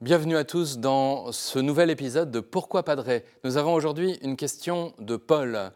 [0.00, 4.94] Bienvenue à tous dans ce nouvel épisode de Pourquoi Padré Nous avons aujourd'hui une question
[5.00, 5.72] de Paul.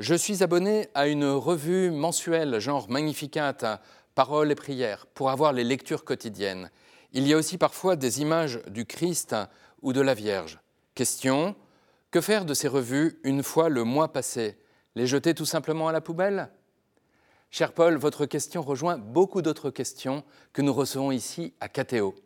[0.00, 3.80] Je suis abonné à une revue mensuelle genre Magnificat,
[4.16, 6.72] Paroles et prières pour avoir les lectures quotidiennes.
[7.12, 9.36] Il y a aussi parfois des images du Christ
[9.80, 10.58] ou de la Vierge.
[10.96, 11.54] Question
[12.10, 14.58] que faire de ces revues une fois le mois passé?
[14.96, 16.50] Les jeter tout simplement à la poubelle?
[17.52, 22.16] Cher Paul, votre question rejoint beaucoup d'autres questions que nous recevons ici à Catéo.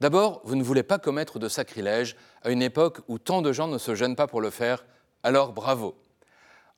[0.00, 3.68] D'abord, vous ne voulez pas commettre de sacrilège à une époque où tant de gens
[3.68, 4.84] ne se gênent pas pour le faire,
[5.22, 5.96] alors bravo.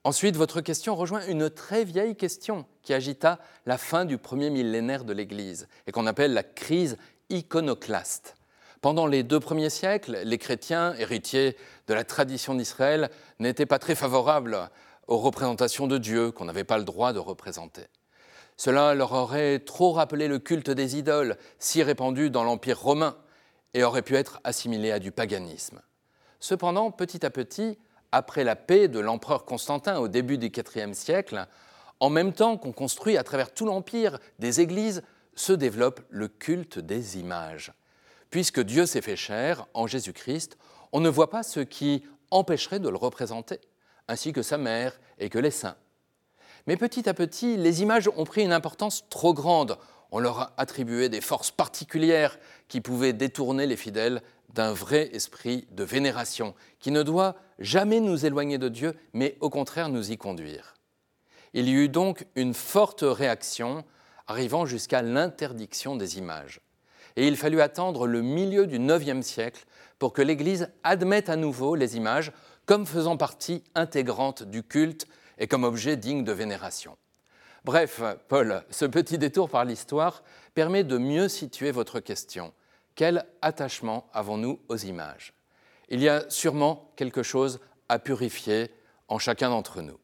[0.04, 5.04] Ensuite, votre question rejoint une très vieille question qui agita la fin du premier millénaire
[5.04, 6.96] de l'Église et qu'on appelle la crise
[7.28, 8.36] iconoclaste.
[8.82, 11.56] Pendant les deux premiers siècles, les chrétiens, héritiers
[11.88, 14.70] de la tradition d'Israël, n'étaient pas très favorables
[15.08, 17.86] aux représentations de Dieu qu'on n'avait pas le droit de représenter.
[18.57, 23.16] Cela leur aurait trop rappelé le culte des idoles, si répandu dans l'Empire romain,
[23.74, 25.82] et aurait pu être assimilé à du paganisme.
[26.40, 27.79] Cependant, petit à petit,
[28.13, 31.46] après la paix de l'empereur Constantin au début du IVe siècle,
[32.01, 35.02] en même temps qu'on construit à travers tout l'Empire des églises,
[35.35, 37.73] se développe le culte des images.
[38.30, 40.57] Puisque Dieu s'est fait chair en Jésus-Christ,
[40.93, 43.60] on ne voit pas ce qui empêcherait de le représenter
[44.09, 45.76] ainsi que sa mère et que les saints.
[46.66, 49.78] Mais petit à petit, les images ont pris une importance trop grande.
[50.10, 55.66] On leur a attribué des forces particulières qui pouvaient détourner les fidèles d'un vrai esprit
[55.70, 60.16] de vénération, qui ne doit jamais nous éloigner de Dieu, mais au contraire nous y
[60.16, 60.74] conduire.
[61.52, 63.84] Il y eut donc une forte réaction,
[64.26, 66.60] arrivant jusqu'à l'interdiction des images.
[67.16, 69.64] Et il fallut attendre le milieu du IXe siècle
[69.98, 72.32] pour que l'Église admette à nouveau les images
[72.66, 75.06] comme faisant partie intégrante du culte
[75.38, 76.97] et comme objet digne de vénération.
[77.64, 80.22] Bref, Paul, ce petit détour par l'histoire
[80.54, 82.52] permet de mieux situer votre question.
[82.94, 85.34] Quel attachement avons-nous aux images?
[85.88, 88.70] Il y a sûrement quelque chose à purifier
[89.08, 89.98] en chacun d'entre nous.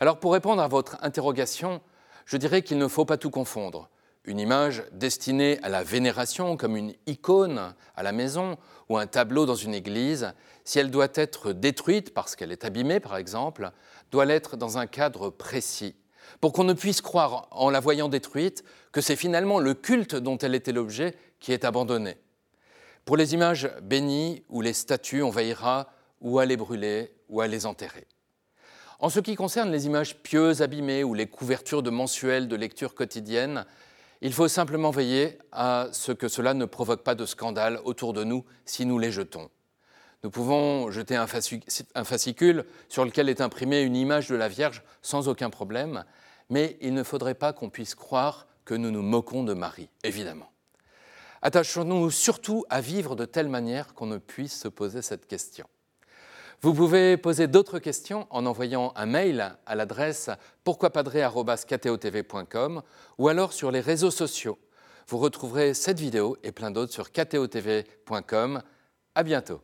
[0.00, 1.80] Alors pour répondre à votre interrogation,
[2.24, 3.88] je dirais qu'il ne faut pas tout confondre
[4.26, 9.46] une image destinée à la vénération comme une icône à la maison ou un tableau
[9.46, 10.32] dans une église,
[10.64, 13.70] si elle doit être détruite parce qu'elle est abîmée par exemple,
[14.10, 15.94] doit l'être dans un cadre précis,
[16.40, 20.38] pour qu'on ne puisse croire en la voyant détruite que c'est finalement le culte dont
[20.38, 22.16] elle était l'objet qui est abandonné.
[23.04, 25.88] Pour les images bénies ou les statues, on veillera
[26.20, 28.06] ou à les brûler ou à les enterrer.
[28.98, 32.94] En ce qui concerne les images pieuses abîmées ou les couvertures de mensuels de lecture
[32.94, 33.66] quotidienne,
[34.26, 38.24] il faut simplement veiller à ce que cela ne provoque pas de scandale autour de
[38.24, 39.48] nous si nous les jetons.
[40.24, 45.28] Nous pouvons jeter un fascicule sur lequel est imprimée une image de la Vierge sans
[45.28, 46.04] aucun problème,
[46.50, 50.50] mais il ne faudrait pas qu'on puisse croire que nous nous moquons de Marie, évidemment.
[51.42, 55.68] Attachons-nous surtout à vivre de telle manière qu'on ne puisse se poser cette question.
[56.62, 60.30] Vous pouvez poser d'autres questions en envoyant un mail à l'adresse
[60.64, 62.82] pourquoipadré.com
[63.18, 64.58] ou alors sur les réseaux sociaux.
[65.08, 68.62] Vous retrouverez cette vidéo et plein d'autres sur ktotv.com.
[69.14, 69.60] À bientôt.